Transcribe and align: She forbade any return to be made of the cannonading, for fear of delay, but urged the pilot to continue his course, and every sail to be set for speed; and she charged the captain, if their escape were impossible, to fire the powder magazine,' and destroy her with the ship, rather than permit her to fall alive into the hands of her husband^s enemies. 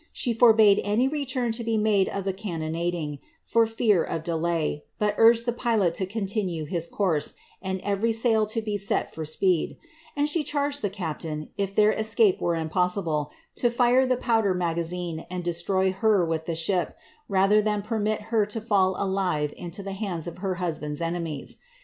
She 0.11 0.33
forbade 0.33 0.81
any 0.83 1.07
return 1.07 1.51
to 1.51 1.63
be 1.63 1.77
made 1.77 2.09
of 2.09 2.23
the 2.23 2.33
cannonading, 2.33 3.19
for 3.43 3.67
fear 3.67 4.03
of 4.03 4.23
delay, 4.23 4.83
but 4.97 5.13
urged 5.19 5.45
the 5.45 5.51
pilot 5.53 5.93
to 5.93 6.07
continue 6.07 6.65
his 6.65 6.87
course, 6.87 7.33
and 7.61 7.79
every 7.83 8.11
sail 8.11 8.47
to 8.47 8.63
be 8.63 8.77
set 8.79 9.13
for 9.13 9.25
speed; 9.25 9.77
and 10.17 10.27
she 10.27 10.43
charged 10.43 10.81
the 10.81 10.89
captain, 10.89 11.49
if 11.55 11.75
their 11.75 11.91
escape 11.91 12.41
were 12.41 12.55
impossible, 12.55 13.29
to 13.57 13.69
fire 13.69 14.07
the 14.07 14.17
powder 14.17 14.55
magazine,' 14.55 15.27
and 15.29 15.43
destroy 15.43 15.91
her 15.91 16.25
with 16.25 16.47
the 16.47 16.55
ship, 16.55 16.97
rather 17.29 17.61
than 17.61 17.83
permit 17.83 18.21
her 18.33 18.43
to 18.47 18.59
fall 18.59 18.95
alive 18.97 19.53
into 19.55 19.83
the 19.83 19.93
hands 19.93 20.25
of 20.25 20.39
her 20.39 20.55
husband^s 20.55 20.99
enemies. 20.99 21.57